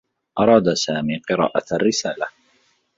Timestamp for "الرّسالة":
1.71-2.27